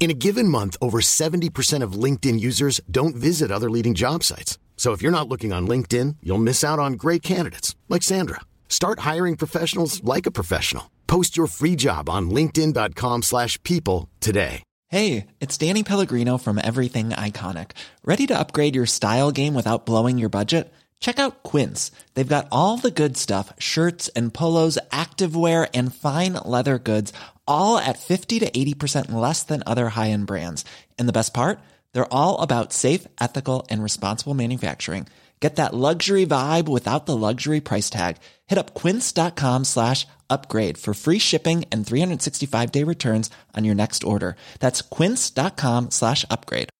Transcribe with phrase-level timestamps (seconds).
[0.00, 4.56] In a given month, over 70% of LinkedIn users don't visit other leading job sites.
[4.76, 8.40] So if you're not looking on LinkedIn, you'll miss out on great candidates like Sandra.
[8.68, 10.88] Start hiring professionals like a professional.
[11.08, 14.62] Post your free job on linkedin.com/people today.
[14.90, 17.72] Hey, it's Danny Pellegrino from Everything Iconic.
[18.04, 20.72] Ready to upgrade your style game without blowing your budget?
[21.00, 21.90] Check out Quince.
[22.14, 27.12] They've got all the good stuff, shirts and polos, activewear and fine leather goods,
[27.48, 30.64] all at 50 to 80% less than other high-end brands.
[30.98, 31.58] And the best part?
[31.92, 35.08] They're all about safe, ethical, and responsible manufacturing.
[35.40, 38.16] Get that luxury vibe without the luxury price tag.
[38.46, 44.34] Hit up quince.com slash upgrade for free shipping and 365-day returns on your next order.
[44.58, 46.70] That's quince.com slash upgrade.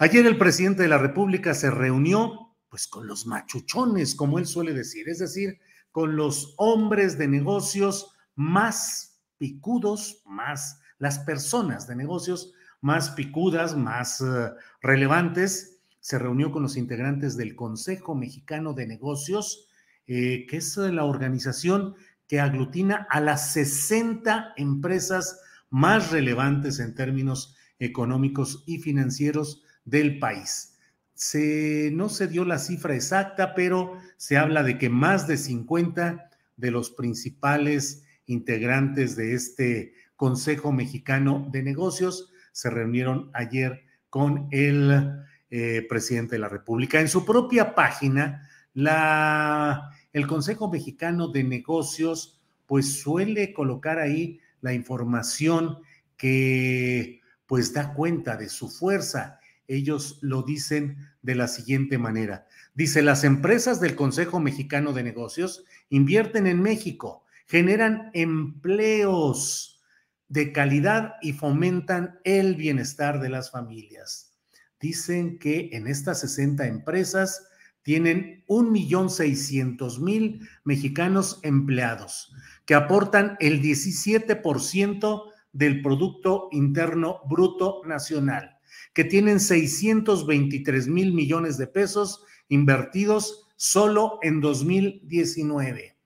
[0.00, 4.72] Ayer el presidente de la República se reunió pues con los machuchones, como él suele
[4.72, 5.58] decir, es decir,
[5.92, 14.20] con los hombres de negocios más picudos, más las personas de negocios más picudas, más
[14.20, 14.50] uh,
[14.80, 15.80] relevantes.
[16.00, 19.68] Se reunió con los integrantes del Consejo Mexicano de Negocios,
[20.06, 21.94] eh, que es la organización
[22.26, 30.77] que aglutina a las 60 empresas más relevantes en términos económicos y financieros del país.
[31.18, 36.30] Se, no se dio la cifra exacta, pero se habla de que más de 50
[36.56, 45.24] de los principales integrantes de este Consejo Mexicano de Negocios se reunieron ayer con el
[45.50, 47.00] eh, presidente de la República.
[47.00, 55.78] En su propia página, el Consejo Mexicano de Negocios pues suele colocar ahí la información
[56.16, 59.37] que pues da cuenta de su fuerza.
[59.68, 62.46] Ellos lo dicen de la siguiente manera.
[62.74, 69.80] Dice, las empresas del Consejo Mexicano de Negocios invierten en México, generan empleos
[70.28, 74.34] de calidad y fomentan el bienestar de las familias.
[74.80, 77.48] Dicen que en estas 60 empresas
[77.82, 82.32] tienen 1.600.000 mexicanos empleados,
[82.66, 88.57] que aportan el 17% del Producto Interno Bruto Nacional,
[88.92, 95.96] que tienen 623 mil millones de pesos invertidos solo en 2019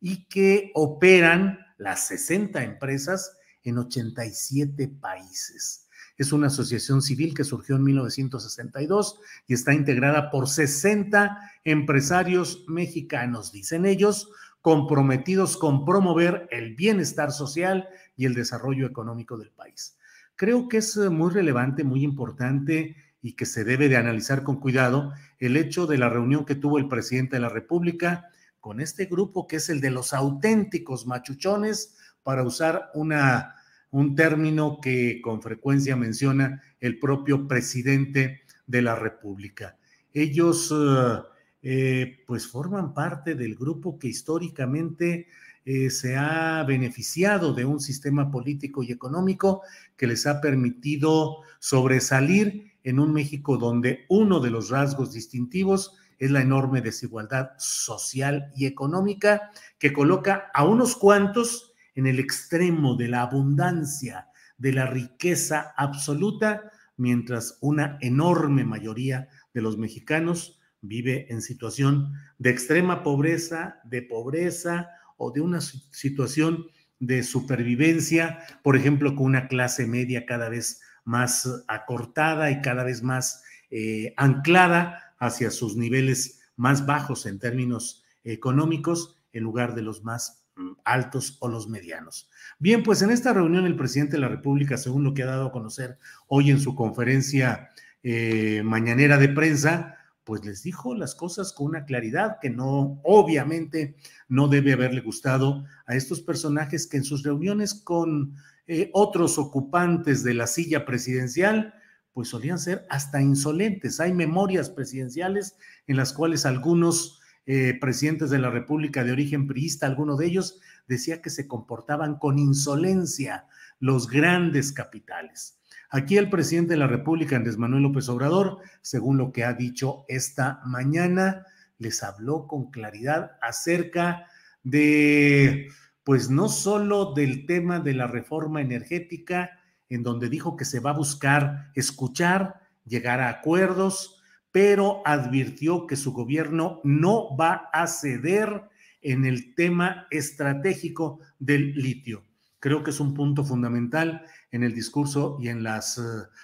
[0.00, 5.88] y que operan las 60 empresas en 87 países.
[6.18, 13.52] Es una asociación civil que surgió en 1962 y está integrada por 60 empresarios mexicanos,
[13.52, 19.96] dicen ellos, comprometidos con promover el bienestar social y el desarrollo económico del país.
[20.42, 25.12] Creo que es muy relevante, muy importante y que se debe de analizar con cuidado
[25.38, 28.26] el hecho de la reunión que tuvo el presidente de la República
[28.58, 33.54] con este grupo que es el de los auténticos machuchones, para usar una,
[33.92, 39.76] un término que con frecuencia menciona el propio presidente de la República.
[40.12, 41.22] Ellos eh,
[41.62, 45.28] eh, pues forman parte del grupo que históricamente
[45.64, 49.62] eh, se ha beneficiado de un sistema político y económico
[49.96, 56.30] que les ha permitido sobresalir en un México donde uno de los rasgos distintivos es
[56.30, 63.08] la enorme desigualdad social y económica que coloca a unos cuantos en el extremo de
[63.08, 64.28] la abundancia,
[64.58, 72.50] de la riqueza absoluta, mientras una enorme mayoría de los mexicanos vive en situación de
[72.50, 74.88] extrema pobreza, de pobreza
[75.22, 76.66] o de una situación
[76.98, 83.02] de supervivencia, por ejemplo, con una clase media cada vez más acortada y cada vez
[83.02, 90.04] más eh, anclada hacia sus niveles más bajos en términos económicos, en lugar de los
[90.04, 92.28] más Mm, altos o los medianos.
[92.58, 95.46] Bien, pues en esta reunión el presidente de la República, según lo que ha dado
[95.46, 95.98] a conocer
[96.28, 97.70] hoy en su conferencia
[98.02, 99.91] eh, mañanera de prensa,
[100.24, 103.96] pues les dijo las cosas con una claridad que no, obviamente,
[104.28, 108.34] no debe haberle gustado a estos personajes que en sus reuniones con
[108.66, 111.74] eh, otros ocupantes de la silla presidencial,
[112.12, 113.98] pues solían ser hasta insolentes.
[114.00, 119.86] Hay memorias presidenciales en las cuales algunos eh, presidentes de la República de origen priista,
[119.86, 123.46] alguno de ellos decía que se comportaban con insolencia,
[123.82, 125.60] los grandes capitales.
[125.90, 130.04] Aquí el presidente de la República, Andrés Manuel López Obrador, según lo que ha dicho
[130.06, 131.44] esta mañana,
[131.78, 134.26] les habló con claridad acerca
[134.62, 135.66] de,
[136.04, 139.58] pues no solo del tema de la reforma energética,
[139.88, 145.96] en donde dijo que se va a buscar escuchar, llegar a acuerdos, pero advirtió que
[145.96, 148.62] su gobierno no va a ceder
[149.00, 152.24] en el tema estratégico del litio.
[152.62, 154.22] Creo que es un punto fundamental
[154.52, 156.02] en el discurso y en las eh,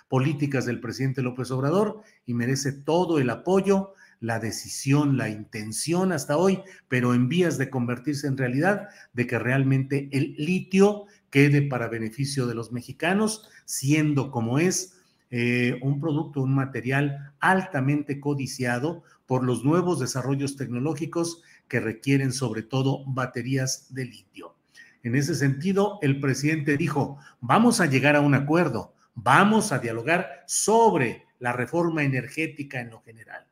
[0.08, 6.36] políticas del presidente López Obrador y merece todo el apoyo, la decisión, la intención hasta
[6.36, 11.86] hoy, pero en vías de convertirse en realidad, de que realmente el litio quede para
[11.86, 14.98] beneficio de los mexicanos, siendo como es
[15.30, 22.64] eh, un producto, un material altamente codiciado por los nuevos desarrollos tecnológicos que requieren sobre
[22.64, 24.57] todo baterías de litio.
[25.02, 30.44] En ese sentido, el presidente dijo, vamos a llegar a un acuerdo, vamos a dialogar
[30.46, 33.46] sobre la reforma energética en lo general.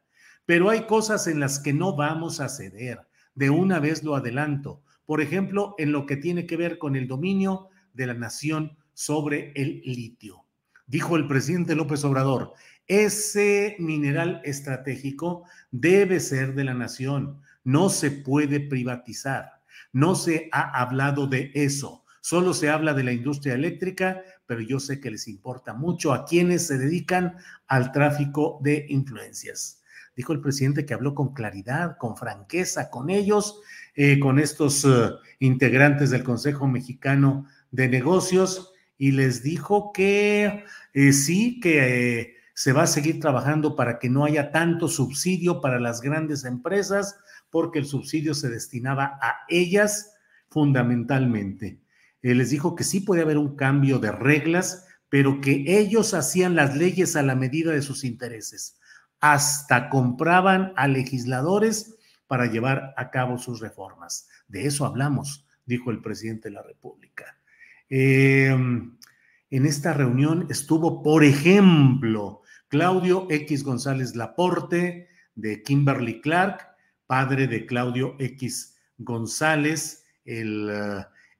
[0.44, 3.00] Pero hay cosas en las que no vamos a ceder.
[3.34, 4.82] De una vez lo adelanto.
[5.04, 9.52] Por ejemplo, en lo que tiene que ver con el dominio de la nación sobre
[9.54, 10.44] el litio.
[10.86, 12.54] Dijo el presidente López Obrador,
[12.86, 19.55] ese mineral estratégico debe ser de la nación, no se puede privatizar.
[19.92, 24.80] No se ha hablado de eso, solo se habla de la industria eléctrica, pero yo
[24.80, 27.36] sé que les importa mucho a quienes se dedican
[27.66, 29.82] al tráfico de influencias.
[30.16, 33.60] Dijo el presidente que habló con claridad, con franqueza con ellos,
[33.94, 40.64] eh, con estos eh, integrantes del Consejo Mexicano de Negocios y les dijo que
[40.94, 45.78] eh, sí, que se va a seguir trabajando para que no haya tanto subsidio para
[45.78, 47.18] las grandes empresas,
[47.50, 50.14] porque el subsidio se destinaba a ellas
[50.48, 51.82] fundamentalmente.
[52.22, 56.74] les dijo que sí puede haber un cambio de reglas, pero que ellos hacían las
[56.74, 58.80] leyes a la medida de sus intereses.
[59.20, 64.30] Hasta compraban a legisladores para llevar a cabo sus reformas.
[64.48, 67.38] De eso hablamos, dijo el presidente de la República.
[67.90, 68.96] Em,
[69.50, 76.66] en esta reunión estuvo, por ejemplo, Claudio X González Laporte, de Kimberly Clark,
[77.06, 80.70] padre de Claudio X González, el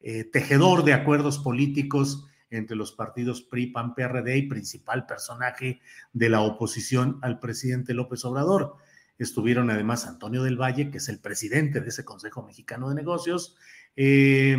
[0.00, 5.80] eh, tejedor de acuerdos políticos entre los partidos PRI, PAN, PRD y principal personaje
[6.12, 8.76] de la oposición al presidente López Obrador.
[9.18, 13.56] Estuvieron además Antonio del Valle, que es el presidente de ese Consejo Mexicano de Negocios,
[13.96, 14.56] eh,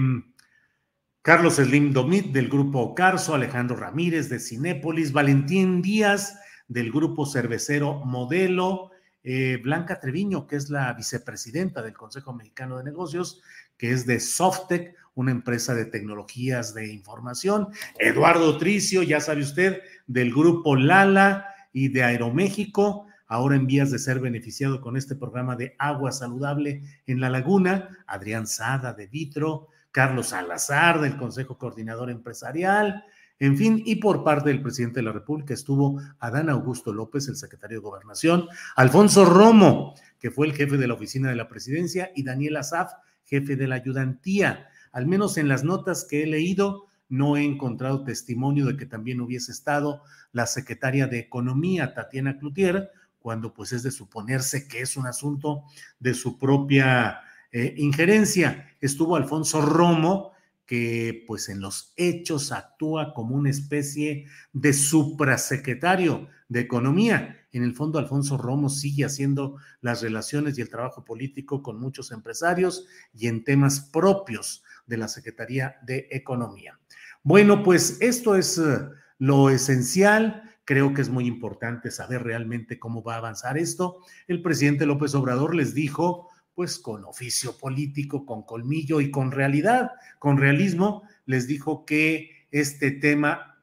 [1.22, 7.96] Carlos Slim Domit del grupo Carso, Alejandro Ramírez de Cinépolis, Valentín Díaz del grupo cervecero
[8.06, 8.92] Modelo,
[9.24, 13.42] eh, Blanca Treviño, que es la vicepresidenta del Consejo Mexicano de Negocios,
[13.78, 19.82] que es de Softec, una empresa de tecnologías de información, Eduardo Tricio, ya sabe usted,
[20.06, 25.56] del grupo Lala y de Aeroméxico, ahora en vías de ser beneficiado con este programa
[25.56, 32.12] de agua saludable en la laguna, Adrián Sada de Vitro, Carlos Salazar del Consejo Coordinador
[32.12, 33.04] Empresarial,
[33.40, 37.36] en fin, y por parte del presidente de la República estuvo Adán Augusto López, el
[37.36, 42.12] secretario de Gobernación, Alfonso Romo, que fue el jefe de la oficina de la presidencia,
[42.16, 42.92] y Daniel Azaf,
[43.26, 44.68] jefe de la ayudantía.
[44.92, 49.22] Al menos en las notas que he leído, no he encontrado testimonio de que también
[49.22, 50.02] hubiese estado
[50.32, 55.64] la secretaria de Economía, Tatiana Cloutier, cuando pues es de suponerse que es un asunto
[56.00, 57.20] de su propia
[57.52, 58.68] eh, injerencia.
[58.82, 60.32] Estuvo Alfonso Romo,
[60.68, 67.38] que pues en los hechos actúa como una especie de suprasecretario de Economía.
[67.54, 72.12] En el fondo, Alfonso Romo sigue haciendo las relaciones y el trabajo político con muchos
[72.12, 76.78] empresarios y en temas propios de la Secretaría de Economía.
[77.24, 78.80] Bueno, pues esto es eh,
[79.20, 80.44] lo esencial.
[80.66, 84.02] Creo que es muy importante saber realmente cómo va a avanzar esto.
[84.28, 89.92] El presidente López Obrador les dijo pues con oficio político, con colmillo y con realidad,
[90.18, 93.62] con realismo, les dijo que este tema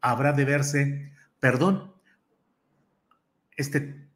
[0.00, 1.92] habrá de verse, perdón,
[3.58, 4.08] este,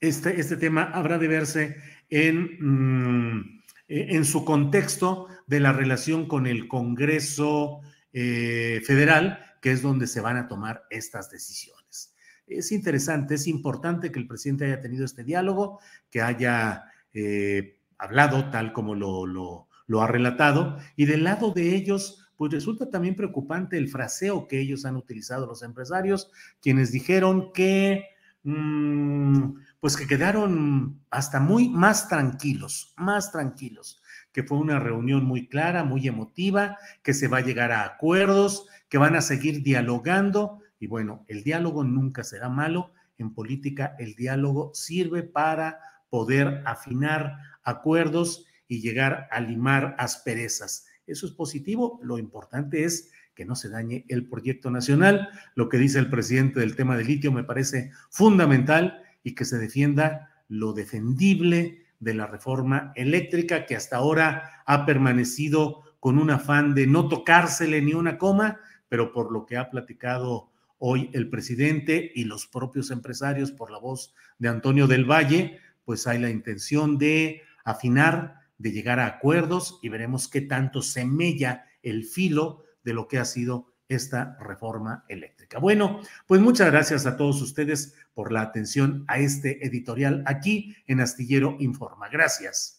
[0.00, 1.76] este, este tema habrá de verse
[2.10, 7.80] en, mm, en su contexto de la relación con el Congreso
[8.12, 12.14] eh, Federal, que es donde se van a tomar estas decisiones.
[12.46, 16.84] Es interesante, es importante que el presidente haya tenido este diálogo, que haya
[17.14, 19.68] eh, hablado, tal como lo,
[20.00, 24.84] ha relatado, y del lado de ellos, pues resulta también preocupante el fraseo que ellos
[24.84, 28.06] han utilizado los empresarios, quienes dijeron que,
[28.42, 34.02] mm, pues que quedaron hasta muy más tranquilos, más tranquilos,
[34.32, 38.66] que fue una reunión muy clara, muy emotiva, que se va a llegar a acuerdos,
[38.88, 40.60] que van a seguir dialogando.
[40.80, 42.92] Y bueno, el diálogo nunca será malo.
[43.18, 45.78] En política el diálogo sirve para
[46.12, 50.84] poder afinar acuerdos y llegar a limar asperezas.
[51.06, 51.98] Eso es positivo.
[52.02, 55.30] Lo importante es que no se dañe el proyecto nacional.
[55.54, 59.56] Lo que dice el presidente del tema del litio me parece fundamental y que se
[59.56, 66.74] defienda lo defendible de la reforma eléctrica que hasta ahora ha permanecido con un afán
[66.74, 72.12] de no tocársele ni una coma, pero por lo que ha platicado hoy el presidente
[72.14, 76.98] y los propios empresarios por la voz de Antonio del Valle, pues hay la intención
[76.98, 82.94] de afinar, de llegar a acuerdos y veremos qué tanto se mella el filo de
[82.94, 85.58] lo que ha sido esta reforma eléctrica.
[85.58, 91.00] Bueno, pues muchas gracias a todos ustedes por la atención a este editorial aquí en
[91.00, 92.08] Astillero Informa.
[92.08, 92.78] Gracias.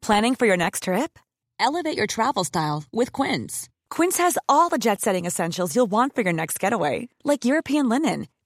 [0.00, 1.18] Planning for your next trip?
[1.58, 3.68] Elevate your travel style with Quince.
[3.90, 8.28] Quince has all the jet-setting essentials you'll want for your next getaway, like European linen,